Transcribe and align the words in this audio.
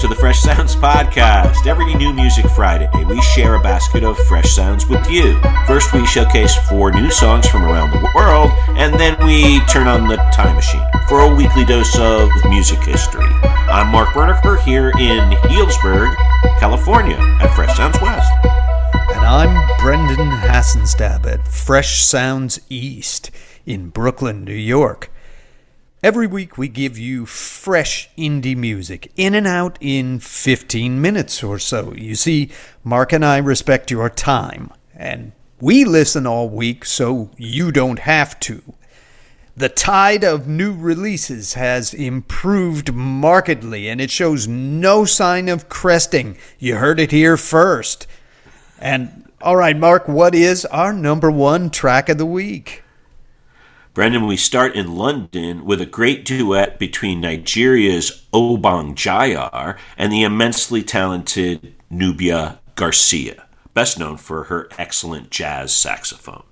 to 0.00 0.08
the 0.08 0.14
Fresh 0.14 0.40
Sounds 0.40 0.74
Podcast. 0.74 1.66
Every 1.66 1.94
new 1.94 2.14
music 2.14 2.46
Friday, 2.52 2.88
we 3.04 3.20
share 3.20 3.56
a 3.56 3.62
basket 3.62 4.02
of 4.02 4.16
fresh 4.16 4.50
sounds 4.50 4.86
with 4.86 5.10
you. 5.10 5.38
First, 5.66 5.92
we 5.92 6.06
showcase 6.06 6.56
four 6.70 6.90
new 6.90 7.10
songs 7.10 7.46
from 7.46 7.64
around 7.64 7.90
the 7.90 8.10
world, 8.14 8.50
and 8.78 8.98
then 8.98 9.14
we 9.26 9.60
turn 9.66 9.86
on 9.88 10.08
the 10.08 10.16
time 10.32 10.56
machine 10.56 10.80
for 11.06 11.20
a 11.20 11.34
weekly 11.34 11.66
dose 11.66 11.98
of 11.98 12.30
music 12.48 12.78
history. 12.78 13.26
I'm 13.44 13.88
Mark 13.88 14.14
Berniker 14.14 14.56
here 14.62 14.88
in 14.88 15.32
Healdsburg, 15.50 16.14
California 16.58 17.18
at 17.42 17.54
Fresh 17.54 17.76
Sounds 17.76 18.00
West. 18.00 18.32
And 19.10 19.20
I'm 19.20 19.78
Brendan 19.80 20.30
Hassenstab 20.30 21.26
at 21.26 21.46
Fresh 21.46 22.02
Sounds 22.02 22.58
East 22.70 23.30
in 23.66 23.90
Brooklyn, 23.90 24.44
New 24.44 24.54
York. 24.54 25.10
Every 26.02 26.26
week 26.26 26.56
we 26.56 26.68
give 26.68 26.96
you 26.96 27.26
fresh 27.26 28.08
indie 28.16 28.56
music 28.56 29.12
in 29.16 29.34
and 29.34 29.46
out 29.46 29.76
in 29.82 30.18
15 30.18 30.98
minutes 30.98 31.42
or 31.42 31.58
so. 31.58 31.92
You 31.92 32.14
see, 32.14 32.50
Mark 32.82 33.12
and 33.12 33.22
I 33.22 33.36
respect 33.36 33.90
your 33.90 34.08
time, 34.08 34.72
and 34.94 35.32
we 35.60 35.84
listen 35.84 36.26
all 36.26 36.48
week 36.48 36.86
so 36.86 37.30
you 37.36 37.70
don't 37.70 37.98
have 37.98 38.40
to. 38.40 38.62
The 39.54 39.68
tide 39.68 40.24
of 40.24 40.48
new 40.48 40.74
releases 40.74 41.52
has 41.52 41.92
improved 41.92 42.94
markedly, 42.94 43.86
and 43.86 44.00
it 44.00 44.10
shows 44.10 44.48
no 44.48 45.04
sign 45.04 45.50
of 45.50 45.68
cresting. 45.68 46.38
You 46.58 46.76
heard 46.76 46.98
it 46.98 47.10
here 47.10 47.36
first. 47.36 48.06
And 48.78 49.30
all 49.42 49.56
right, 49.56 49.76
Mark, 49.76 50.08
what 50.08 50.34
is 50.34 50.64
our 50.64 50.94
number 50.94 51.30
one 51.30 51.68
track 51.68 52.08
of 52.08 52.16
the 52.16 52.24
week? 52.24 52.84
Brendan, 53.92 54.28
we 54.28 54.36
start 54.36 54.76
in 54.76 54.94
London 54.94 55.64
with 55.64 55.80
a 55.80 55.86
great 55.86 56.24
duet 56.24 56.78
between 56.78 57.20
Nigeria's 57.20 58.24
Obongjayar 58.32 59.76
and 59.98 60.12
the 60.12 60.22
immensely 60.22 60.84
talented 60.84 61.74
Nubia 61.90 62.60
Garcia, 62.76 63.48
best 63.74 63.98
known 63.98 64.16
for 64.16 64.44
her 64.44 64.68
excellent 64.78 65.30
jazz 65.30 65.74
saxophone. 65.74 66.44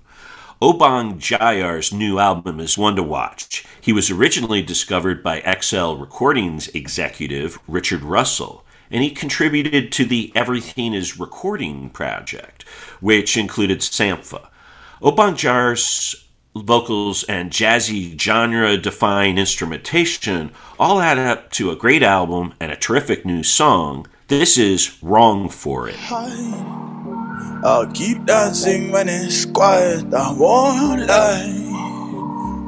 Obongjayar's 0.61 1.93
new 1.93 2.19
album 2.19 2.59
is 2.59 2.77
one 2.77 2.97
to 2.97 3.03
watch. 3.03 3.63
He 3.79 3.93
was 3.93 4.11
originally 4.11 4.61
discovered 4.61 5.23
by 5.23 5.39
XL 5.61 5.93
Recordings 5.93 6.67
executive 6.69 7.57
Richard 7.69 8.01
Russell, 8.01 8.65
and 8.91 9.01
he 9.01 9.11
contributed 9.11 9.93
to 9.93 10.03
the 10.03 10.33
Everything 10.35 10.93
is 10.93 11.17
Recording 11.17 11.89
project, 11.89 12.63
which 12.99 13.37
included 13.37 13.79
Sampha. 13.79 14.49
Obongjayar's 15.01 16.25
vocals 16.55 17.23
and 17.23 17.51
jazzy 17.51 18.19
genre 18.19 18.77
defying 18.77 19.37
instrumentation 19.37 20.51
all 20.79 20.99
add 20.99 21.17
up 21.17 21.51
to 21.51 21.71
a 21.71 21.75
great 21.75 22.03
album 22.03 22.53
and 22.59 22.71
a 22.71 22.75
terrific 22.75 23.25
new 23.25 23.43
song. 23.43 24.07
This 24.27 24.57
is 24.57 24.97
Wrong 25.01 25.49
for 25.49 25.89
It. 25.89 25.97
I'll 27.63 27.91
keep 27.91 28.25
dancing 28.25 28.91
when 28.91 29.09
it's 29.09 29.45
quiet, 29.45 30.13
I 30.13 30.33
won't 30.33 31.07
lie. 31.07 31.65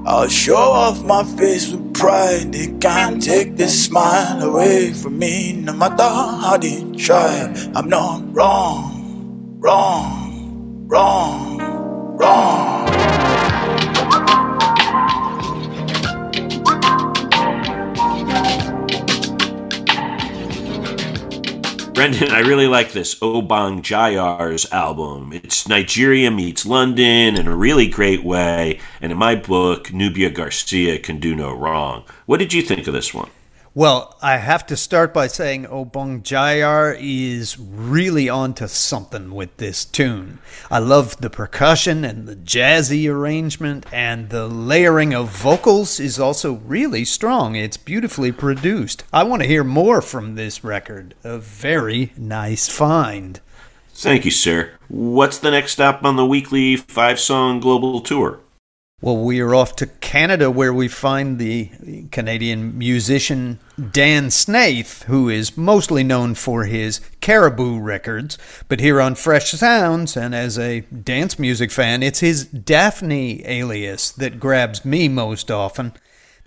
I'll 0.05 0.27
show 0.27 0.55
off 0.55 1.03
my 1.03 1.23
face 1.23 1.71
with 1.71 1.93
pride. 1.93 2.51
They 2.51 2.75
can't 2.79 3.21
take 3.21 3.55
this 3.55 3.85
smile 3.85 4.41
away 4.41 4.93
from 4.93 5.19
me, 5.19 5.53
no 5.53 5.73
matter 5.73 6.03
how 6.03 6.57
they 6.57 6.83
try. 6.97 7.53
I'm 7.75 7.87
not 7.87 8.23
wrong, 8.33 9.57
wrong, 9.59 10.87
wrong, 10.87 11.59
wrong. 12.17 12.80
Brendan, 22.01 22.31
I 22.31 22.39
really 22.39 22.65
like 22.65 22.93
this 22.93 23.13
Obongjayar's 23.19 24.65
album. 24.71 25.31
It's 25.33 25.67
Nigeria 25.67 26.31
meets 26.31 26.65
London 26.65 27.37
in 27.37 27.47
a 27.47 27.55
really 27.55 27.87
great 27.87 28.23
way, 28.23 28.79
and 28.99 29.11
in 29.11 29.19
my 29.19 29.35
book, 29.35 29.93
Nubia 29.93 30.31
Garcia 30.31 30.97
can 30.97 31.19
do 31.19 31.35
no 31.35 31.53
wrong. 31.53 32.03
What 32.25 32.39
did 32.39 32.53
you 32.53 32.63
think 32.63 32.87
of 32.87 32.95
this 32.95 33.13
one? 33.13 33.29
Well, 33.73 34.17
I 34.21 34.35
have 34.35 34.67
to 34.67 34.75
start 34.75 35.13
by 35.13 35.27
saying 35.27 35.65
oh, 35.65 35.85
Obongjayar 35.85 36.97
is 36.99 37.57
really 37.57 38.27
onto 38.27 38.67
something 38.67 39.33
with 39.33 39.55
this 39.55 39.85
tune. 39.85 40.39
I 40.69 40.79
love 40.79 41.15
the 41.21 41.29
percussion 41.29 42.03
and 42.03 42.27
the 42.27 42.35
jazzy 42.35 43.09
arrangement, 43.09 43.85
and 43.93 44.27
the 44.27 44.45
layering 44.49 45.13
of 45.13 45.29
vocals 45.29 46.01
is 46.01 46.19
also 46.19 46.55
really 46.55 47.05
strong. 47.05 47.55
It's 47.55 47.77
beautifully 47.77 48.33
produced. 48.33 49.05
I 49.13 49.23
want 49.23 49.41
to 49.41 49.47
hear 49.47 49.63
more 49.63 50.01
from 50.01 50.35
this 50.35 50.65
record. 50.65 51.15
A 51.23 51.37
very 51.37 52.11
nice 52.17 52.67
find. 52.67 53.39
Thank 53.93 54.25
you, 54.25 54.31
sir. 54.31 54.71
What's 54.89 55.37
the 55.37 55.51
next 55.51 55.71
stop 55.71 56.03
on 56.03 56.17
the 56.17 56.25
weekly 56.25 56.75
five 56.75 57.21
song 57.21 57.61
global 57.61 58.01
tour? 58.01 58.41
Well, 59.03 59.17
we 59.17 59.39
are 59.39 59.55
off 59.55 59.75
to 59.77 59.87
Canada 59.87 60.51
where 60.51 60.71
we 60.71 60.87
find 60.87 61.39
the 61.39 61.71
Canadian 62.11 62.77
musician 62.77 63.57
Dan 63.91 64.29
Snaith, 64.29 65.01
who 65.03 65.27
is 65.27 65.57
mostly 65.57 66.03
known 66.03 66.35
for 66.35 66.65
his 66.65 67.01
Caribou 67.19 67.79
records. 67.79 68.37
But 68.67 68.79
here 68.79 69.01
on 69.01 69.15
Fresh 69.15 69.53
Sounds, 69.53 70.15
and 70.15 70.35
as 70.35 70.59
a 70.59 70.81
dance 70.81 71.39
music 71.39 71.71
fan, 71.71 72.03
it's 72.03 72.19
his 72.19 72.45
Daphni 72.45 73.41
alias 73.43 74.11
that 74.11 74.39
grabs 74.39 74.85
me 74.85 75.07
most 75.07 75.49
often. 75.49 75.93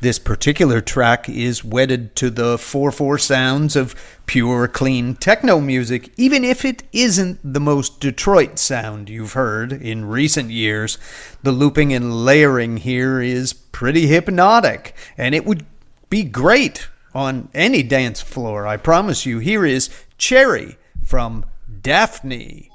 This 0.04 0.18
particular 0.18 0.82
track 0.82 1.30
is 1.30 1.64
wedded 1.64 2.14
to 2.16 2.28
the 2.28 2.58
4 2.58 2.92
4 2.92 3.16
sounds 3.16 3.74
of 3.74 3.94
pure, 4.26 4.68
clean 4.68 5.14
techno 5.14 5.62
music, 5.62 6.12
even 6.18 6.44
if 6.44 6.62
it 6.62 6.82
isn't 6.92 7.40
the 7.42 7.58
most 7.58 8.00
Detroit 8.00 8.58
sound 8.58 9.08
you've 9.08 9.32
heard 9.32 9.72
in 9.72 10.04
recent 10.04 10.50
years. 10.50 10.98
The 11.42 11.52
looping 11.52 11.94
and 11.94 12.22
layering 12.22 12.76
here 12.76 13.22
is 13.22 13.54
pretty 13.54 14.06
hypnotic, 14.06 14.94
and 15.16 15.34
it 15.34 15.46
would 15.46 15.64
be 16.10 16.22
great 16.22 16.86
on 17.14 17.48
any 17.54 17.82
dance 17.82 18.20
floor, 18.20 18.66
I 18.66 18.76
promise 18.76 19.24
you. 19.24 19.38
Here 19.38 19.64
is 19.64 19.88
Cherry 20.18 20.76
from 21.02 21.46
Daphni. 21.80 22.68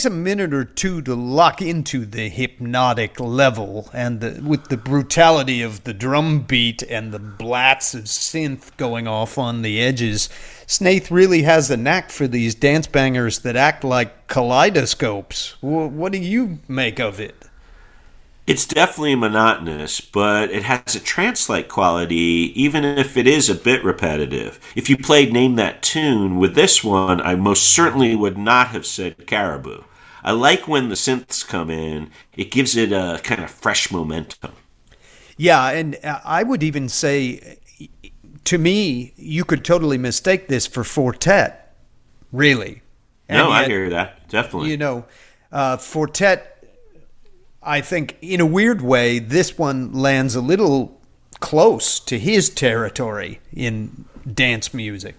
Takes 0.00 0.06
a 0.06 0.10
minute 0.10 0.54
or 0.54 0.64
two 0.64 1.02
to 1.02 1.14
lock 1.14 1.60
into 1.60 2.06
the 2.06 2.30
hypnotic 2.30 3.20
level, 3.20 3.90
and 3.92 4.22
the, 4.22 4.40
with 4.42 4.68
the 4.68 4.76
brutality 4.78 5.60
of 5.60 5.84
the 5.84 5.92
drum 5.92 6.40
beat 6.40 6.82
and 6.84 7.12
the 7.12 7.18
blats 7.18 7.92
of 7.92 8.04
synth 8.04 8.74
going 8.78 9.06
off 9.06 9.36
on 9.36 9.60
the 9.60 9.78
edges, 9.78 10.30
Snaith 10.66 11.10
really 11.10 11.42
has 11.42 11.70
a 11.70 11.76
knack 11.76 12.08
for 12.08 12.26
these 12.26 12.54
dance 12.54 12.86
bangers 12.86 13.40
that 13.40 13.56
act 13.56 13.84
like 13.84 14.26
kaleidoscopes. 14.26 15.56
what 15.60 16.12
do 16.12 16.18
you 16.18 16.60
make 16.66 16.98
of 16.98 17.20
it? 17.20 17.34
It's 18.46 18.64
definitely 18.64 19.16
monotonous, 19.16 20.00
but 20.00 20.50
it 20.50 20.62
has 20.62 20.94
a 20.94 21.00
trance-like 21.00 21.68
quality, 21.68 22.54
even 22.54 22.86
if 22.86 23.18
it 23.18 23.26
is 23.26 23.50
a 23.50 23.54
bit 23.54 23.84
repetitive. 23.84 24.58
If 24.74 24.88
you 24.88 24.96
played 24.96 25.30
Name 25.30 25.56
That 25.56 25.82
Tune 25.82 26.38
with 26.38 26.54
this 26.54 26.82
one, 26.82 27.20
I 27.20 27.34
most 27.34 27.64
certainly 27.68 28.16
would 28.16 28.38
not 28.38 28.68
have 28.68 28.86
said 28.86 29.26
Caribou. 29.26 29.82
I 30.22 30.32
like 30.32 30.68
when 30.68 30.88
the 30.88 30.94
synths 30.94 31.46
come 31.46 31.70
in, 31.70 32.10
it 32.34 32.50
gives 32.50 32.76
it 32.76 32.92
a 32.92 33.20
kind 33.22 33.42
of 33.42 33.50
fresh 33.50 33.90
momentum. 33.90 34.52
Yeah, 35.36 35.70
and 35.70 35.98
I 36.04 36.42
would 36.42 36.62
even 36.62 36.88
say, 36.88 37.58
to 38.44 38.58
me, 38.58 39.14
you 39.16 39.44
could 39.44 39.64
totally 39.64 39.96
mistake 39.96 40.48
this 40.48 40.66
for 40.66 40.84
Four 40.84 41.14
Tet, 41.14 41.74
really. 42.30 42.82
And 43.28 43.38
no, 43.38 43.48
yet, 43.48 43.64
I 43.64 43.66
hear 43.66 43.90
that, 43.90 44.28
definitely. 44.28 44.70
You 44.70 44.76
know, 44.76 45.04
uh, 45.50 45.78
Four 45.78 46.08
Tet 46.08 46.60
I 47.62 47.80
think, 47.80 48.16
in 48.22 48.40
a 48.40 48.46
weird 48.46 48.80
way, 48.80 49.18
this 49.18 49.58
one 49.58 49.92
lands 49.92 50.34
a 50.34 50.40
little 50.40 50.98
close 51.40 52.00
to 52.00 52.18
his 52.18 52.48
territory 52.48 53.40
in 53.52 54.06
dance 54.32 54.72
music. 54.72 55.18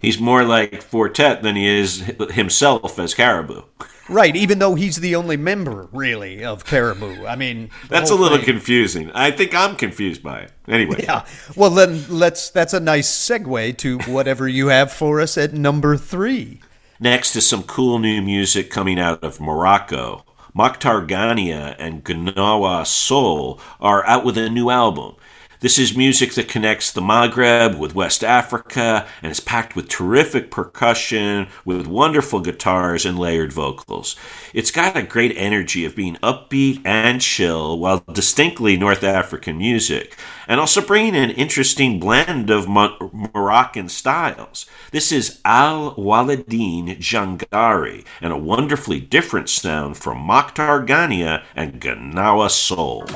He's 0.00 0.20
more 0.20 0.44
like 0.44 0.82
Four 0.82 1.08
Tet 1.08 1.42
than 1.42 1.56
he 1.56 1.66
is 1.66 2.00
himself 2.30 2.98
as 2.98 3.14
Caribou. 3.14 3.62
Right, 4.08 4.34
even 4.34 4.58
though 4.58 4.74
he's 4.74 4.96
the 4.96 5.16
only 5.16 5.36
member, 5.36 5.88
really, 5.92 6.42
of 6.42 6.64
Caribou. 6.64 7.26
I 7.26 7.36
mean, 7.36 7.70
that's 7.88 8.10
a 8.10 8.14
little 8.14 8.38
thing. 8.38 8.46
confusing. 8.46 9.10
I 9.12 9.30
think 9.30 9.54
I'm 9.54 9.76
confused 9.76 10.22
by 10.22 10.40
it. 10.40 10.52
Anyway. 10.66 11.02
Yeah. 11.02 11.26
Well, 11.56 11.70
then 11.70 12.04
let's. 12.08 12.50
That's 12.50 12.72
a 12.72 12.80
nice 12.80 13.10
segue 13.10 13.76
to 13.78 13.98
whatever 14.10 14.48
you 14.48 14.68
have 14.68 14.92
for 14.92 15.20
us 15.20 15.36
at 15.36 15.52
number 15.52 15.96
three. 15.96 16.60
Next 17.00 17.36
is 17.36 17.48
some 17.48 17.62
cool 17.62 17.98
new 17.98 18.22
music 18.22 18.70
coming 18.70 18.98
out 18.98 19.22
of 19.22 19.40
Morocco. 19.40 20.24
Mokhtar 20.56 21.06
Gania 21.06 21.76
and 21.78 22.02
Gnawa 22.02 22.86
Soul 22.86 23.60
are 23.80 24.04
out 24.06 24.24
with 24.24 24.36
a 24.36 24.48
new 24.50 24.70
album. 24.70 25.14
This 25.60 25.76
is 25.76 25.96
music 25.96 26.34
that 26.34 26.46
connects 26.46 26.92
the 26.92 27.00
Maghreb 27.00 27.78
with 27.78 27.92
West 27.92 28.22
Africa 28.22 29.08
and 29.20 29.32
is 29.32 29.40
packed 29.40 29.74
with 29.74 29.88
terrific 29.88 30.52
percussion, 30.52 31.48
with 31.64 31.88
wonderful 31.88 32.38
guitars 32.38 33.04
and 33.04 33.18
layered 33.18 33.52
vocals. 33.52 34.14
It's 34.54 34.70
got 34.70 34.96
a 34.96 35.02
great 35.02 35.36
energy 35.36 35.84
of 35.84 35.96
being 35.96 36.14
upbeat 36.22 36.80
and 36.84 37.20
chill 37.20 37.76
while 37.76 38.04
distinctly 38.12 38.76
North 38.76 39.02
African 39.02 39.58
music, 39.58 40.16
and 40.46 40.60
also 40.60 40.80
bringing 40.80 41.16
an 41.16 41.30
interesting 41.30 41.98
blend 41.98 42.50
of 42.50 42.68
Mo- 42.68 43.10
Moroccan 43.34 43.88
styles. 43.88 44.64
This 44.92 45.10
is 45.10 45.40
Al 45.44 45.96
Waladin 45.96 46.98
Jangari, 46.98 48.04
and 48.20 48.32
a 48.32 48.38
wonderfully 48.38 49.00
different 49.00 49.48
sound 49.48 49.96
from 49.96 50.18
Mokhtar 50.18 50.86
Gania 50.86 51.42
and 51.56 51.80
Gnawa 51.80 52.48
Soul. 52.48 53.06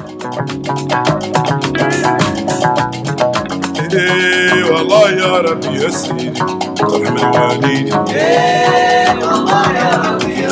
إيه 3.94 4.64
والله 4.70 5.11
يا 5.11 5.38
ربي 5.38 5.82
يا 5.84 5.90
سيدي 5.90 6.43
ارحم 6.82 7.17
الوالدين. 7.17 7.94
إيه 8.08 9.14
والله 9.14 9.67
يا 9.73 9.90
ربي 10.05 10.43
يا 10.43 10.49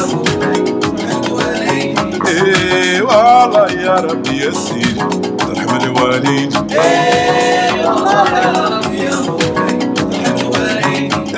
إيه 2.27 3.03
والله 3.03 3.71
يا 3.73 3.94
ربي 3.94 4.37
يا 4.44 4.50
ترحم 4.50 4.99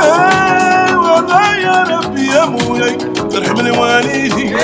إيه 0.03 0.97
والله 0.97 1.57
يا 1.57 1.85
ربي 1.91 2.27
يا 2.27 2.45
مولاي. 2.45 2.97
ترحم 3.31 3.61
الوالدين. 3.61 4.57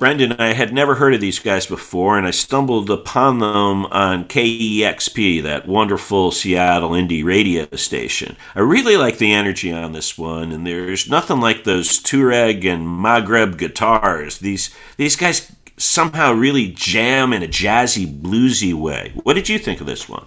Brendan, 0.00 0.32
I 0.40 0.54
had 0.54 0.72
never 0.72 0.94
heard 0.94 1.12
of 1.12 1.20
these 1.20 1.38
guys 1.38 1.66
before, 1.66 2.16
and 2.16 2.26
I 2.26 2.30
stumbled 2.30 2.88
upon 2.88 3.38
them 3.38 3.84
on 3.84 4.24
KEXP, 4.24 5.42
that 5.42 5.68
wonderful 5.68 6.30
Seattle 6.30 6.92
indie 6.92 7.22
radio 7.22 7.68
station. 7.76 8.38
I 8.54 8.60
really 8.60 8.96
like 8.96 9.18
the 9.18 9.34
energy 9.34 9.70
on 9.70 9.92
this 9.92 10.16
one, 10.16 10.52
and 10.52 10.66
there's 10.66 11.10
nothing 11.10 11.38
like 11.38 11.64
those 11.64 12.00
Tuareg 12.00 12.64
and 12.64 12.86
Maghreb 12.86 13.58
guitars. 13.58 14.38
These 14.38 14.74
these 14.96 15.16
guys 15.16 15.52
somehow 15.76 16.32
really 16.32 16.68
jam 16.68 17.34
in 17.34 17.42
a 17.42 17.46
jazzy, 17.46 18.06
bluesy 18.10 18.72
way. 18.72 19.12
What 19.22 19.34
did 19.34 19.50
you 19.50 19.58
think 19.58 19.82
of 19.82 19.86
this 19.86 20.08
one? 20.08 20.24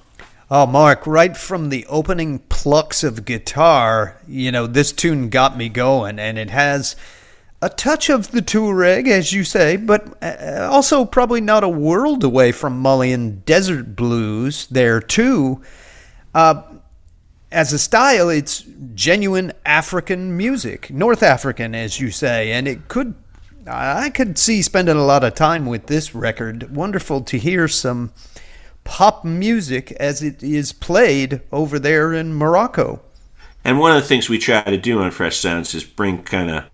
Oh, 0.51 0.67
Mark, 0.67 1.07
right 1.07 1.35
from 1.35 1.69
the 1.69 1.83
opening 1.87 2.37
plucks 2.47 3.03
of 3.03 3.25
guitar, 3.25 4.21
you 4.27 4.51
know, 4.51 4.67
this 4.67 4.91
tune 4.91 5.29
got 5.29 5.57
me 5.57 5.67
going, 5.67 6.19
and 6.19 6.37
it 6.37 6.51
has 6.51 6.95
a 7.63 7.69
touch 7.69 8.09
of 8.09 8.31
the 8.31 8.41
Tuareg, 8.41 9.07
as 9.07 9.31
you 9.31 9.45
say, 9.45 9.77
but 9.77 10.21
uh, 10.21 10.67
also 10.69 11.05
probably 11.05 11.39
not 11.39 11.63
a 11.63 11.69
world 11.69 12.23
away 12.25 12.51
from 12.51 12.81
Malian 12.81 13.41
desert 13.45 13.95
blues 13.95 14.67
there, 14.67 14.99
too. 14.99 15.61
Uh, 16.35 16.63
as 17.53 17.71
a 17.71 17.79
style, 17.79 18.27
it's 18.27 18.65
genuine 18.93 19.53
African 19.65 20.35
music, 20.35 20.89
North 20.89 21.23
African, 21.23 21.73
as 21.73 22.01
you 22.01 22.11
say, 22.11 22.51
and 22.51 22.67
it 22.67 22.89
could. 22.89 23.15
I 23.65 24.09
could 24.09 24.37
see 24.37 24.61
spending 24.61 24.97
a 24.97 25.05
lot 25.05 25.23
of 25.23 25.35
time 25.35 25.65
with 25.65 25.87
this 25.87 26.13
record. 26.13 26.75
Wonderful 26.75 27.21
to 27.21 27.37
hear 27.37 27.69
some 27.69 28.11
pop 28.83 29.23
music 29.23 29.93
as 29.93 30.21
it 30.21 30.43
is 30.43 30.73
played 30.73 31.39
over 31.49 31.79
there 31.79 32.11
in 32.11 32.33
Morocco. 32.33 33.01
And 33.63 33.79
one 33.79 33.95
of 33.95 34.01
the 34.01 34.07
things 34.07 34.27
we 34.27 34.37
try 34.37 34.63
to 34.63 34.75
do 34.75 34.99
on 34.99 35.11
Fresh 35.11 35.37
Sounds 35.37 35.73
is 35.73 35.85
bring 35.85 36.23
kind 36.23 36.51
of 36.51 36.65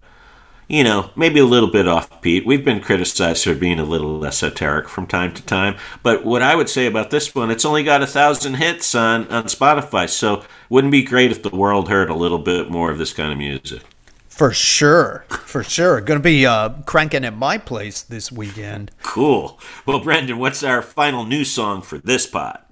you 0.70 0.84
know, 0.84 1.10
maybe 1.16 1.40
a 1.40 1.46
little 1.46 1.70
bit 1.70 1.88
off, 1.88 2.10
offbeat. 2.22 2.46
We've 2.46 2.64
been 2.64 2.80
criticized 2.80 3.44
for 3.44 3.56
being 3.56 3.80
a 3.80 3.84
little 3.84 4.26
esoteric 4.26 4.88
from 4.88 5.08
time 5.08 5.34
to 5.34 5.42
time. 5.42 5.76
But 6.04 6.26
what 6.26 6.42
I 6.42 6.56
would 6.56 6.70
say 6.70 6.86
about 6.86 7.10
this 7.10 7.34
one, 7.34 7.52
it's 7.52 7.66
only 7.66 7.84
got 7.84 8.02
a 8.04 8.08
thousand 8.08 8.56
hits 8.56 8.94
on, 8.96 9.28
on 9.28 9.46
Spotify. 9.46 10.10
So 10.10 10.44
wouldn't 10.70 10.92
be 10.92 11.04
great 11.04 11.32
if 11.32 11.44
the 11.44 11.50
world 11.50 11.90
heard 11.90 12.10
a 12.10 12.16
little 12.16 12.40
bit 12.40 12.70
more 12.70 12.92
of 12.92 12.98
this 12.98 13.14
kind 13.14 13.32
of 13.32 13.38
music. 13.38 13.82
For 14.28 14.54
sure. 14.54 15.26
For 15.30 15.64
sure. 15.64 16.00
Going 16.02 16.20
to 16.20 16.24
be 16.24 16.46
uh, 16.46 16.70
cranking 16.86 17.26
at 17.26 17.36
my 17.36 17.58
place 17.58 18.02
this 18.02 18.32
weekend. 18.32 18.92
Cool. 19.04 19.60
Well, 19.86 20.00
Brendan, 20.00 20.38
what's 20.38 20.64
our 20.64 20.82
final 20.82 21.26
new 21.26 21.44
song 21.44 21.82
for 21.82 21.98
this 21.98 22.26
pot? 22.26 22.69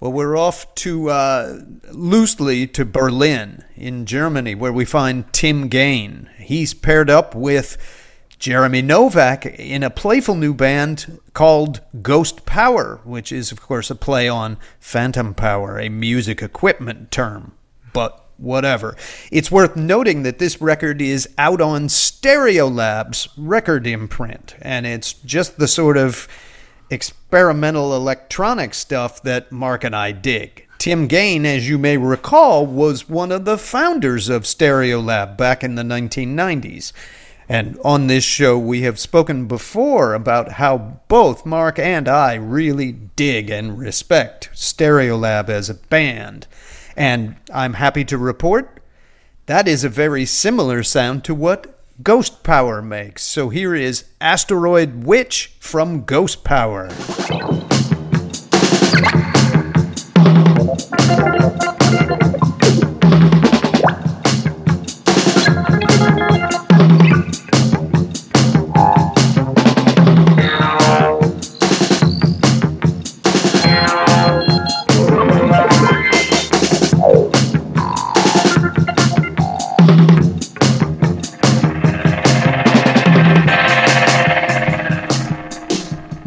Well, 0.00 0.12
we're 0.12 0.36
off 0.36 0.74
to 0.76 1.10
uh, 1.10 1.60
loosely 1.92 2.66
to 2.68 2.86
Berlin 2.86 3.64
in 3.76 4.06
Germany, 4.06 4.54
where 4.54 4.72
we 4.72 4.86
find 4.86 5.30
Tim 5.30 5.68
Gane. 5.68 6.30
He's 6.38 6.72
paired 6.72 7.10
up 7.10 7.34
with 7.34 7.76
Jeremy 8.38 8.80
Novak 8.80 9.44
in 9.44 9.82
a 9.82 9.90
playful 9.90 10.36
new 10.36 10.54
band 10.54 11.20
called 11.34 11.82
Ghost 12.00 12.46
Power, 12.46 13.02
which 13.04 13.30
is, 13.30 13.52
of 13.52 13.60
course, 13.60 13.90
a 13.90 13.94
play 13.94 14.26
on 14.26 14.56
Phantom 14.78 15.34
Power, 15.34 15.78
a 15.78 15.90
music 15.90 16.42
equipment 16.42 17.10
term. 17.10 17.52
But 17.92 18.24
whatever. 18.38 18.96
It's 19.30 19.50
worth 19.50 19.76
noting 19.76 20.22
that 20.22 20.38
this 20.38 20.62
record 20.62 21.02
is 21.02 21.28
out 21.36 21.60
on 21.60 21.88
Stereolab's 21.88 23.28
record 23.36 23.86
imprint, 23.86 24.56
and 24.62 24.86
it's 24.86 25.12
just 25.12 25.58
the 25.58 25.68
sort 25.68 25.98
of 25.98 26.26
experimental 26.90 27.94
electronic 27.94 28.74
stuff 28.74 29.22
that 29.22 29.50
Mark 29.50 29.84
and 29.84 29.94
I 29.94 30.12
dig. 30.12 30.66
Tim 30.78 31.06
Gane, 31.06 31.46
as 31.46 31.68
you 31.68 31.78
may 31.78 31.96
recall, 31.96 32.66
was 32.66 33.08
one 33.08 33.30
of 33.30 33.44
the 33.44 33.58
founders 33.58 34.28
of 34.28 34.44
Stereolab 34.44 35.36
back 35.36 35.62
in 35.62 35.74
the 35.74 35.82
1990s. 35.82 36.92
And 37.48 37.78
on 37.84 38.06
this 38.06 38.24
show, 38.24 38.58
we 38.58 38.82
have 38.82 38.98
spoken 38.98 39.46
before 39.46 40.14
about 40.14 40.52
how 40.52 41.00
both 41.08 41.44
Mark 41.44 41.78
and 41.78 42.08
I 42.08 42.34
really 42.34 42.92
dig 42.92 43.50
and 43.50 43.78
respect 43.78 44.50
Stereolab 44.54 45.48
as 45.48 45.68
a 45.68 45.74
band. 45.74 46.46
And 46.96 47.36
I'm 47.52 47.74
happy 47.74 48.04
to 48.04 48.16
report 48.16 48.80
that 49.50 49.66
is 49.66 49.82
a 49.82 49.88
very 49.88 50.24
similar 50.24 50.84
sound 50.84 51.24
to 51.24 51.34
what 51.34 51.79
Ghost 52.02 52.44
Power 52.44 52.80
makes. 52.80 53.22
So 53.22 53.48
here 53.48 53.74
is 53.74 54.04
Asteroid 54.20 55.04
Witch 55.04 55.56
from 55.58 56.04
Ghost 56.04 56.44
Power. 56.44 56.88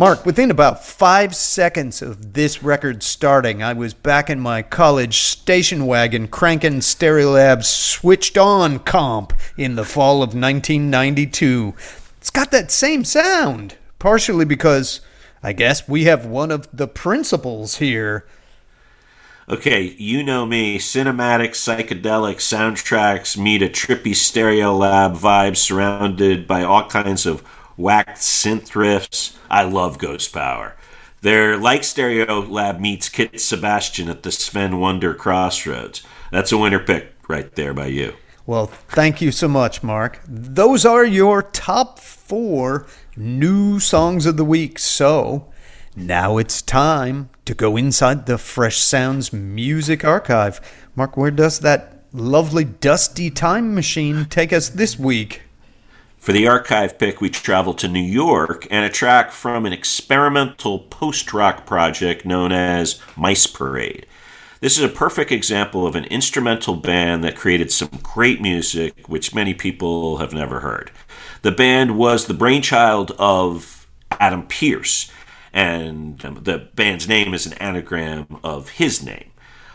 Mark, 0.03 0.25
within 0.25 0.51
about 0.51 0.83
five 0.83 1.33
seconds 1.33 2.01
of 2.01 2.33
this 2.33 2.61
record 2.61 3.03
starting, 3.03 3.63
I 3.63 3.71
was 3.71 3.93
back 3.93 4.29
in 4.29 4.37
my 4.37 4.61
college 4.61 5.19
station 5.19 5.85
wagon 5.85 6.27
cranking 6.27 6.81
Stereolab's 6.81 7.69
Switched 7.69 8.37
On 8.37 8.79
comp 8.79 9.31
in 9.55 9.75
the 9.75 9.85
fall 9.85 10.15
of 10.15 10.35
1992. 10.35 11.73
It's 12.17 12.29
got 12.29 12.51
that 12.51 12.69
same 12.69 13.05
sound, 13.05 13.77
partially 13.97 14.43
because 14.43 14.99
I 15.41 15.53
guess 15.53 15.87
we 15.87 16.03
have 16.03 16.25
one 16.25 16.51
of 16.51 16.67
the 16.73 16.89
principals 16.89 17.77
here. 17.77 18.25
Okay, 19.47 19.95
you 19.97 20.21
know 20.21 20.45
me. 20.45 20.79
Cinematic, 20.79 21.51
psychedelic 21.51 22.39
soundtracks 22.39 23.37
meet 23.37 23.63
a 23.63 23.69
trippy 23.69 24.11
Stereolab 24.11 25.17
vibe 25.17 25.55
surrounded 25.55 26.45
by 26.45 26.61
all 26.61 26.89
kinds 26.89 27.25
of 27.25 27.41
whacked 27.77 28.17
synth 28.17 28.71
riffs. 28.71 29.37
I 29.49 29.63
love 29.63 29.97
Ghost 29.97 30.33
Power. 30.33 30.75
They're 31.21 31.57
like 31.57 31.81
Stereolab 31.81 32.79
meets 32.79 33.07
Kit 33.07 33.39
Sebastian 33.39 34.09
at 34.09 34.23
the 34.23 34.31
Sven 34.31 34.79
Wunder 34.79 35.13
Crossroads. 35.13 36.03
That's 36.31 36.51
a 36.51 36.57
winner 36.57 36.79
pick 36.79 37.13
right 37.27 37.53
there 37.55 37.73
by 37.73 37.87
you. 37.87 38.13
Well, 38.45 38.67
thank 38.67 39.21
you 39.21 39.31
so 39.31 39.47
much, 39.47 39.83
Mark. 39.83 40.19
Those 40.27 40.85
are 40.85 41.05
your 41.05 41.41
top 41.41 41.97
four 41.97 42.87
new 43.15 43.79
songs 43.79 44.25
of 44.25 44.35
the 44.35 44.43
week. 44.43 44.79
So 44.79 45.49
now 45.95 46.37
it's 46.37 46.61
time 46.61 47.29
to 47.45 47.53
go 47.53 47.77
inside 47.77 48.25
the 48.25 48.37
Fresh 48.37 48.79
Sounds 48.79 49.31
Music 49.31 50.03
Archive. 50.03 50.59
Mark, 50.95 51.15
where 51.15 51.31
does 51.31 51.59
that 51.59 52.03
lovely 52.11 52.65
dusty 52.65 53.29
time 53.29 53.73
machine 53.73 54.25
take 54.25 54.51
us 54.51 54.67
this 54.67 54.99
week? 54.99 55.43
For 56.23 56.31
the 56.31 56.47
archive 56.47 56.97
pick, 56.97 57.19
we 57.19 57.29
travel 57.29 57.73
to 57.73 57.89
New 57.89 57.99
York 57.99 58.65
and 58.71 58.85
a 58.85 58.89
track 58.89 59.33
from 59.33 59.65
an 59.65 59.73
experimental 59.73 60.79
post 60.79 61.33
rock 61.33 61.65
project 61.65 62.23
known 62.23 62.53
as 62.53 63.01
Mice 63.17 63.45
Parade. 63.45 64.05
This 64.61 64.77
is 64.77 64.85
a 64.85 64.87
perfect 64.87 65.33
example 65.33 65.85
of 65.85 65.97
an 65.97 66.05
instrumental 66.05 66.77
band 66.77 67.25
that 67.25 67.35
created 67.35 67.73
some 67.73 67.89
great 68.01 68.41
music 68.41 69.09
which 69.09 69.35
many 69.35 69.53
people 69.53 70.19
have 70.19 70.31
never 70.31 70.61
heard. 70.61 70.91
The 71.41 71.51
band 71.51 71.97
was 71.97 72.27
the 72.27 72.33
brainchild 72.33 73.11
of 73.19 73.85
Adam 74.11 74.47
Pierce, 74.47 75.11
and 75.51 76.19
the 76.19 76.69
band's 76.73 77.05
name 77.05 77.33
is 77.33 77.45
an 77.45 77.53
anagram 77.55 78.39
of 78.45 78.69
his 78.69 79.03
name. 79.03 79.32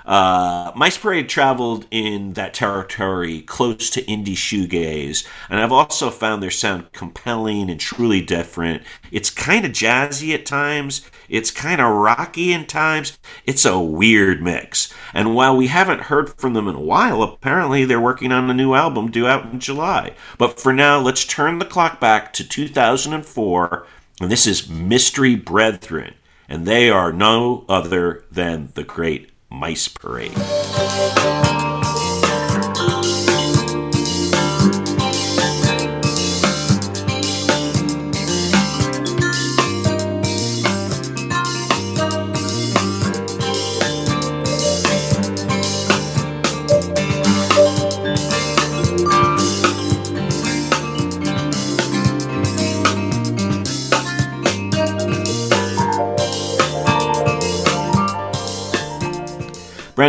Uh, 0.08 0.72
Mice 0.74 0.96
Parade 0.96 1.28
traveled 1.28 1.86
in 1.90 2.32
that 2.32 2.54
territory 2.54 3.42
close 3.42 3.90
to 3.90 4.02
indie 4.04 4.32
shoegaze, 4.32 5.26
and 5.50 5.60
I've 5.60 5.70
also 5.70 6.08
found 6.08 6.42
their 6.42 6.50
sound 6.50 6.92
compelling 6.92 7.68
and 7.68 7.78
truly 7.78 8.22
different. 8.22 8.82
It's 9.12 9.28
kind 9.28 9.66
of 9.66 9.72
jazzy 9.72 10.32
at 10.32 10.46
times, 10.46 11.08
it's 11.28 11.50
kind 11.50 11.82
of 11.82 11.94
rocky 11.94 12.54
in 12.54 12.64
times. 12.64 13.18
It's 13.44 13.66
a 13.66 13.78
weird 13.78 14.42
mix. 14.42 14.92
And 15.12 15.34
while 15.34 15.54
we 15.54 15.66
haven't 15.66 16.04
heard 16.04 16.30
from 16.38 16.54
them 16.54 16.68
in 16.68 16.74
a 16.74 16.80
while, 16.80 17.22
apparently 17.22 17.84
they're 17.84 18.00
working 18.00 18.32
on 18.32 18.48
a 18.48 18.54
new 18.54 18.72
album 18.72 19.10
due 19.10 19.26
out 19.26 19.52
in 19.52 19.60
July. 19.60 20.14
But 20.38 20.58
for 20.58 20.72
now, 20.72 20.98
let's 20.98 21.26
turn 21.26 21.58
the 21.58 21.66
clock 21.66 22.00
back 22.00 22.32
to 22.32 22.48
2004, 22.48 23.86
and 24.22 24.30
this 24.30 24.46
is 24.46 24.70
Mystery 24.70 25.34
Brethren, 25.34 26.14
and 26.48 26.64
they 26.64 26.88
are 26.88 27.12
no 27.12 27.66
other 27.68 28.24
than 28.30 28.70
the 28.72 28.84
great 28.84 29.30
Mice 29.50 29.88
Parade. 29.88 31.47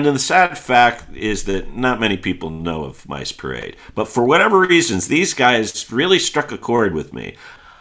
Brendan, 0.10 0.18
the 0.18 0.24
sad 0.24 0.58
fact 0.58 1.16
is 1.16 1.44
that 1.44 1.76
not 1.76 2.00
many 2.00 2.18
people 2.18 2.50
know 2.50 2.84
of 2.84 3.08
Mice 3.08 3.32
Parade. 3.32 3.76
But 3.94 4.08
for 4.08 4.26
whatever 4.26 4.60
reasons, 4.60 5.08
these 5.08 5.36
guys 5.36 5.92
really 5.92 6.18
struck 6.18 6.52
a 6.52 6.58
chord 6.58 6.96
with 6.96 7.14
me. 7.14 7.36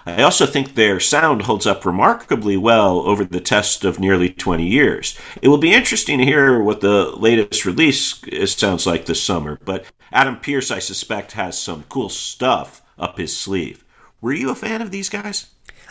I 0.05 0.23
also 0.23 0.45
think 0.45 0.75
their 0.75 1.01
sound 1.01 1.43
holds 1.43 1.67
up 1.67 1.87
remarkably 1.87 2.59
well 2.59 2.99
over 3.01 3.25
the 3.25 3.41
test 3.41 3.83
of 3.83 3.99
nearly 3.99 4.29
20 4.29 4.67
years. 4.67 5.19
It 5.41 5.49
will 5.49 5.57
be 5.57 5.73
interesting 5.73 6.19
to 6.19 6.25
hear 6.27 6.63
what 6.63 6.83
the 6.83 7.13
latest 7.17 7.65
release 7.65 8.23
sounds 8.53 8.87
like 8.87 9.07
this 9.07 9.23
summer, 9.23 9.59
but 9.65 9.87
Adam 10.13 10.37
Pierce, 10.37 10.71
I 10.71 10.81
suspect, 10.81 11.33
has 11.33 11.59
some 11.59 11.85
cool 11.89 12.11
stuff 12.11 12.83
up 12.99 13.17
his 13.17 13.35
sleeve. 13.35 13.87
Were 14.21 14.35
you 14.35 14.51
a 14.51 14.55
fan 14.55 14.83
of 14.83 14.91
these 14.91 15.09
guys? 15.09 15.47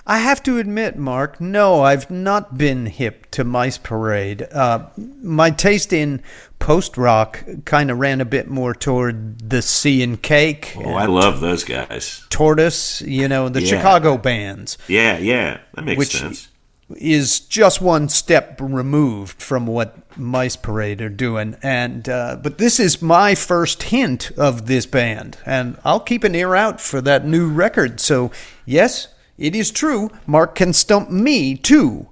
I 0.10 0.20
have 0.20 0.42
to 0.44 0.58
admit, 0.58 0.98
Mark, 0.98 1.42
no, 1.42 1.82
I've 1.82 2.10
not 2.10 2.58
been 2.58 2.86
hip 2.86 3.30
to 3.32 3.44
Mice 3.44 3.78
Parade. 3.78 4.42
Uh, 4.54 4.86
my 5.22 5.50
taste 5.52 5.92
in 5.92 6.24
post 6.60 6.98
rock 6.98 7.44
kind 7.66 7.92
of 7.92 8.00
ran 8.00 8.22
a 8.22 8.26
bit 8.26 8.48
more 8.50 8.74
toward 8.74 9.50
the 9.50 9.62
Sea 9.62 10.02
and 10.02 10.22
Cake. 10.22 10.74
Oh, 10.78 10.94
I 10.94 11.08
love 11.08 11.42
those 11.42 11.66
guys. 11.66 12.26
Tortoise, 12.30 13.02
you 13.02 13.28
know, 13.28 13.50
the 13.50 13.62
Yeah. 13.62 13.68
Chicago 13.78 14.18
bands, 14.18 14.78
Yeah, 14.88 15.18
yeah, 15.18 15.58
that 15.76 15.84
makes 15.84 15.98
Which- 16.00 16.18
sense. 16.22 16.48
is 16.96 17.42
just 17.42 17.82
one 17.82 18.08
step 18.08 18.62
removed 18.62 19.42
from 19.42 19.68
what 19.68 19.98
Mice 20.18 20.56
Parade 20.56 21.02
are 21.02 21.10
doing. 21.10 21.58
And 21.62 22.08
uh, 22.08 22.38
but 22.42 22.60
this 22.60 22.80
is 22.80 23.02
my 23.02 23.36
first 23.36 23.84
hint 23.84 24.32
of 24.38 24.68
this 24.68 24.86
band, 24.86 25.36
and 25.46 25.76
I'll 25.84 26.00
keep 26.00 26.24
an 26.24 26.34
ear 26.34 26.56
out 26.56 26.80
for 26.80 27.02
that 27.02 27.28
new 27.28 27.50
record. 27.50 28.00
So 28.00 28.32
yes, 28.66 29.10
it 29.38 29.56
is 29.56 29.72
true. 29.72 30.10
Mark 30.26 30.56
can 30.56 30.74
stump 30.74 31.10
me 31.10 31.56
too. 31.56 32.08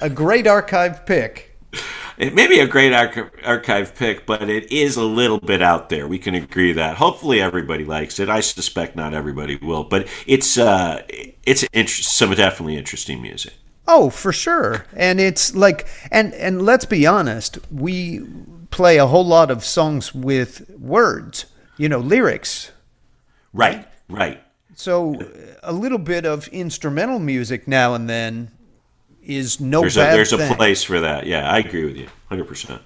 A 0.00 0.08
great 0.08 0.46
archive 0.46 1.06
pick. 1.06 1.56
It 2.18 2.34
may 2.34 2.48
be 2.48 2.58
a 2.58 2.66
great 2.66 2.92
arch- 2.92 3.30
archive 3.44 3.94
pick, 3.94 4.26
but 4.26 4.50
it 4.50 4.72
is 4.72 4.96
a 4.96 5.04
little 5.04 5.38
bit 5.38 5.62
out 5.62 5.88
there. 5.88 6.08
We 6.08 6.18
can 6.18 6.34
agree 6.34 6.72
that. 6.72 6.96
Hopefully, 6.96 7.40
everybody 7.40 7.84
likes 7.84 8.18
it. 8.18 8.28
I 8.28 8.40
suspect 8.40 8.96
not 8.96 9.14
everybody 9.14 9.56
will, 9.56 9.84
but 9.84 10.08
it's 10.26 10.58
uh, 10.58 11.02
it's 11.44 11.62
inter- 11.72 12.02
some 12.02 12.34
definitely 12.34 12.76
interesting 12.76 13.22
music. 13.22 13.54
Oh, 13.86 14.10
for 14.10 14.32
sure. 14.32 14.84
And 14.94 15.20
it's 15.20 15.54
like 15.54 15.86
and 16.10 16.34
and 16.34 16.60
let's 16.62 16.84
be 16.84 17.06
honest, 17.06 17.58
we 17.70 18.26
play 18.70 18.98
a 18.98 19.06
whole 19.06 19.26
lot 19.26 19.50
of 19.50 19.64
songs 19.64 20.12
with 20.14 20.68
words, 20.78 21.46
you 21.76 21.88
know, 21.88 22.00
lyrics. 22.00 22.72
Right, 23.52 23.86
right. 24.08 24.42
So 24.78 25.20
a 25.64 25.72
little 25.72 25.98
bit 25.98 26.24
of 26.24 26.46
instrumental 26.48 27.18
music 27.18 27.66
now 27.66 27.94
and 27.94 28.08
then 28.08 28.52
is 29.20 29.58
no 29.60 29.80
There's 29.80 29.96
a 29.96 30.00
bad 30.00 30.14
there's 30.14 30.30
thing. 30.30 30.52
a 30.52 30.54
place 30.54 30.84
for 30.84 31.00
that. 31.00 31.26
Yeah, 31.26 31.50
I 31.50 31.58
agree 31.58 31.84
with 31.84 31.96
you, 31.96 32.06
hundred 32.28 32.46
percent. 32.46 32.80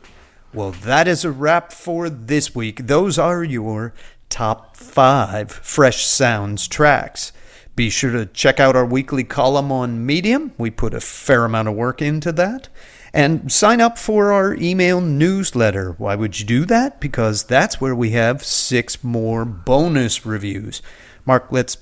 Well, 0.55 0.71
that 0.71 1.07
is 1.07 1.27
a 1.27 1.31
wrap 1.31 1.71
for 1.71 2.09
this 2.09 2.55
week. 2.55 2.87
Those 2.87 3.19
are 3.19 3.45
your 3.45 3.93
top 4.31 4.75
five 4.75 5.53
Fresh 5.53 6.07
Sounds 6.07 6.67
tracks. 6.67 7.31
Be 7.77 7.91
sure 7.91 8.13
to 8.13 8.25
check 8.25 8.59
out 8.59 8.75
our 8.75 8.87
weekly 8.87 9.23
column 9.23 9.71
on 9.71 10.07
Medium. 10.07 10.53
We 10.57 10.71
put 10.71 10.95
a 10.95 11.01
fair 11.01 11.45
amount 11.45 11.69
of 11.69 11.75
work 11.75 12.01
into 12.01 12.33
that. 12.33 12.71
And 13.13 13.53
sign 13.53 13.83
up 13.83 13.99
for 13.99 14.33
our 14.33 14.55
email 14.55 15.03
newsletter. 15.03 15.93
Why 15.99 16.15
would 16.15 16.41
you 16.41 16.47
do 16.47 16.65
that? 16.65 17.01
Because 17.01 17.45
that's 17.45 17.83
where 17.83 17.95
we 17.95 18.13
have 18.13 18.43
six 18.43 19.05
more 19.05 19.45
bonus 19.45 20.25
reviews. 20.25 20.81
Mark, 21.25 21.47
let's 21.51 21.77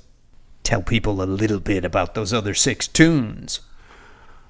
tell 0.70 0.82
people 0.82 1.20
a 1.20 1.24
little 1.24 1.58
bit 1.58 1.84
about 1.84 2.14
those 2.14 2.32
other 2.32 2.54
six 2.54 2.86
tunes. 2.86 3.58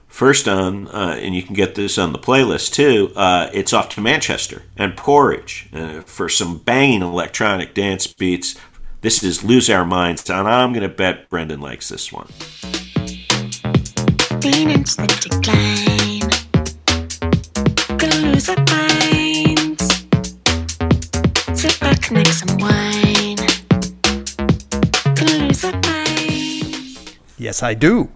First 0.06 0.46
on, 0.46 0.86
uh, 0.88 1.16
and 1.18 1.34
you 1.34 1.42
can 1.42 1.54
get 1.54 1.76
this 1.76 1.96
on 1.96 2.12
the 2.12 2.18
playlist 2.18 2.74
too. 2.74 3.10
Uh, 3.16 3.48
it's 3.54 3.72
off 3.72 3.88
to 3.90 4.02
Manchester 4.02 4.64
and 4.76 4.94
Porij 4.96 5.72
uh, 5.72 6.02
for 6.02 6.28
some 6.28 6.58
banging 6.58 7.00
electronic 7.00 7.72
dance 7.72 8.06
beats. 8.06 8.54
This 9.00 9.22
is 9.22 9.42
"Lose 9.42 9.70
Our 9.70 9.86
Minds," 9.86 10.28
and 10.28 10.46
I'm 10.46 10.74
going 10.74 10.82
to 10.82 10.94
bet 10.94 11.30
Brendan 11.30 11.62
likes 11.62 11.88
this 11.88 12.12
one. 12.12 12.28
Lean 14.42 14.70
into 14.70 14.96
the 14.96 15.28
decline. 15.40 15.89
Yes, 27.50 27.64
I 27.64 27.74
do. 27.74 28.10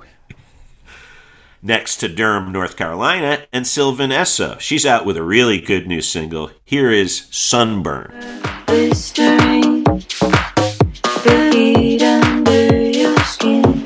Next 1.60 1.96
to 1.96 2.08
Durham, 2.08 2.52
North 2.52 2.76
Carolina, 2.76 3.42
and 3.52 3.66
Sylvan 3.66 4.10
Esso. 4.10 4.60
She's 4.60 4.86
out 4.86 5.04
with 5.04 5.16
a 5.16 5.24
really 5.24 5.60
good 5.60 5.88
new 5.88 6.02
single. 6.02 6.52
Here 6.64 6.92
is 6.92 7.26
"Sunburn." 7.32 8.14
blistering, 8.68 9.82
bleed 11.24 12.04
under 12.04 12.80
your 12.80 13.18
skin. 13.24 13.84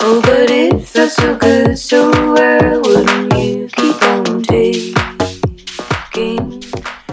Oh, 0.00 0.20
but 0.20 0.50
it 0.50 0.86
felt 0.86 1.12
so 1.12 1.34
good, 1.34 1.78
so 1.78 2.10
where 2.34 2.78
wouldn't 2.78 3.32
you 3.32 3.68
keep 3.68 4.02
on 4.02 4.42
taking? 4.42 4.94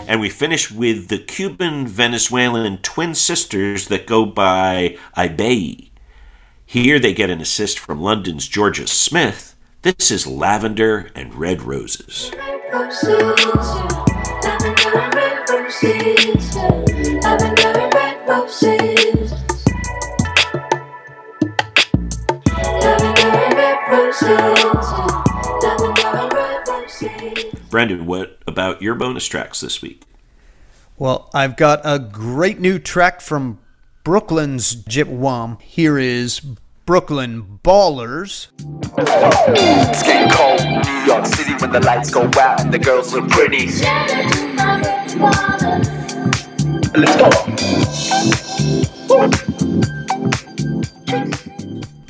And 0.10 0.20
we 0.20 0.30
finish 0.30 0.70
with 0.70 1.08
the 1.08 1.20
Cuban 1.20 1.88
Venezuelan 1.88 2.80
twin 2.80 3.16
sisters 3.16 3.88
that 3.88 4.08
go 4.08 4.26
by 4.26 4.98
Ibeyi. 5.16 5.89
Here 6.72 7.00
they 7.00 7.16
get 7.16 7.32
an 7.32 7.42
assist 7.42 7.80
from 7.80 8.00
London's 8.00 8.48
Jorja 8.48 8.88
Smith. 8.88 9.56
This 9.82 10.12
is 10.12 10.28
Lavender 10.28 11.10
and 11.16 11.34
Red 11.34 11.64
Roses. 11.64 12.32
Roses. 12.72 13.34
Brendan, 27.72 28.06
what 28.06 28.38
about 28.46 28.84
your 28.84 28.94
bonus 28.94 29.26
tracks 29.26 29.60
this 29.62 29.82
week? 29.82 30.04
Well, 31.00 31.32
I've 31.34 31.58
got 31.58 31.82
a 31.84 31.98
great 31.98 32.60
new 32.60 32.78
track 32.78 33.22
from 33.22 33.58
Brooklyn's 34.10 34.74
Jip 34.74 35.08
Wom. 35.08 35.60
Here 35.62 36.00
is 36.00 36.40
Brooklyn 36.88 37.60
Ballers. 37.64 38.48
It's 38.98 40.02
getting 40.02 40.32
cold 40.32 40.62
in 40.62 40.82
New 40.82 41.06
York 41.06 41.28
City 41.28 41.54
when 41.62 41.72
the 41.72 41.80
lights 41.82 42.10
go 42.10 42.24
out 42.24 42.60
and 42.60 42.74
the 42.74 42.80
girls 42.80 43.14
look 43.14 43.30
pretty. 43.30 43.68
Let's 46.98 47.16
go. 47.18 47.30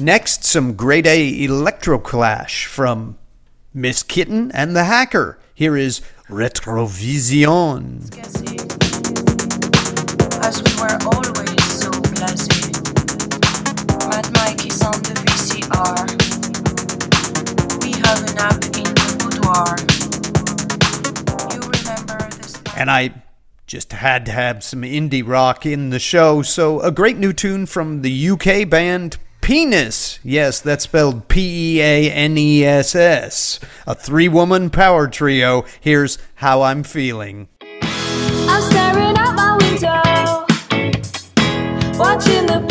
Next, 0.01 0.45
some 0.45 0.75
grade 0.75 1.05
A 1.05 1.43
electro 1.43 1.99
clash 1.99 2.65
from 2.65 3.17
Miss 3.73 4.03
Kittin 4.03 4.53
and 4.53 4.73
the 4.73 4.85
Hacker. 4.85 5.37
Here 5.53 5.75
is 5.75 5.99
Retrovision. 6.29 8.07
The 15.69 15.75
VCR. 15.75 16.07
We 17.83 17.91
have 18.01 18.19
a 18.23 18.33
nap 18.33 18.63
in 18.65 18.83
the 18.83 19.07
boudoir. 19.19 19.75
You 21.53 21.61
remember 21.61 22.17
this? 22.37 22.53
And 22.75 22.89
I 22.89 23.13
just 23.67 23.91
had 23.93 24.25
to 24.25 24.31
have 24.31 24.63
some 24.63 24.81
indie 24.81 25.25
rock 25.25 25.65
in 25.65 25.89
the 25.91 25.99
show, 25.99 26.41
so 26.41 26.79
a 26.81 26.91
great 26.91 27.17
new 27.17 27.33
tune 27.33 27.65
from 27.65 28.01
the 28.01 28.29
UK 28.29 28.67
band 28.69 29.17
Peaness. 29.41 30.19
Yes, 30.23 30.59
that's 30.59 30.83
spelled 30.83 31.27
P 31.27 31.77
E 31.77 31.81
A 31.81 32.11
N 32.11 32.37
E 32.37 32.63
S 32.65 32.95
S. 32.95 33.59
A 33.87 33.95
three 33.95 34.27
woman 34.27 34.69
power 34.69 35.07
trio. 35.07 35.65
Here's 35.79 36.17
How 36.35 36.61
I'm 36.61 36.83
Feeling. 36.83 37.47
I'm 37.81 38.61
staring 38.71 39.17
out 39.17 39.35
my 39.35 39.57
window, 39.57 40.01
watching 41.97 42.45
the 42.45 42.63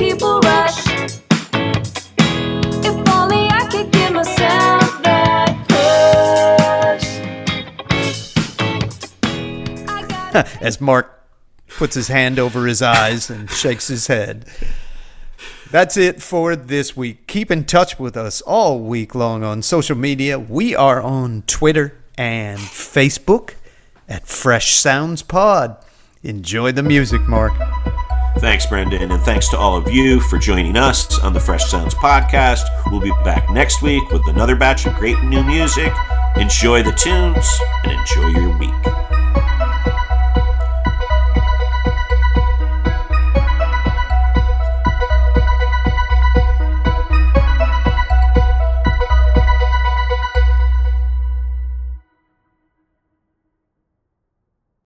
as 10.61 10.81
Mark 10.81 11.15
puts 11.69 11.95
his 11.95 12.09
hand 12.09 12.39
over 12.39 12.67
his 12.67 12.83
eyes 12.83 13.31
and 13.31 13.51
shakes 13.51 13.89
his 13.89 14.07
head. 14.07 14.47
That's 15.71 15.97
it 15.97 16.23
for 16.23 16.57
this 16.57 16.97
week. 16.97 17.27
Keep 17.27 17.51
in 17.51 17.65
touch 17.65 17.99
with 17.99 18.17
us 18.17 18.41
all 18.41 18.81
week 18.81 19.15
long 19.15 19.45
on 19.45 19.61
social 19.63 19.97
media. 19.97 20.39
We 20.39 20.75
are 20.75 21.03
on 21.03 21.43
Twitter 21.47 21.95
and 22.17 22.59
Facebook 22.59 23.55
at 24.09 24.27
Fresh 24.27 24.77
Sounds 24.77 25.23
Pod. 25.23 25.77
Enjoy 26.23 26.73
the 26.73 26.83
music, 26.83 27.21
Mark. 27.29 27.53
Thanks, 28.39 28.67
Brendan, 28.67 29.11
and 29.11 29.23
thanks 29.23 29.49
to 29.49 29.59
all 29.59 29.77
of 29.77 29.93
you 29.93 30.21
for 30.21 30.39
joining 30.39 30.77
us 30.77 31.19
on 31.21 31.33
the 31.33 31.41
Fresh 31.41 31.71
Sounds 31.71 31.95
podcast. 31.95 32.63
We'll 32.91 33.01
be 33.01 33.13
back 33.25 33.51
next 33.51 33.83
week 33.83 34.09
with 34.11 34.27
another 34.29 34.57
batch 34.57 34.87
of 34.87 34.95
great 34.95 35.21
new 35.25 35.43
music. 35.43 35.93
Enjoy 36.37 36.83
the 36.83 36.93
tunes 36.93 37.47
and 37.85 37.93
enjoy 37.93 38.29
your 38.41 38.57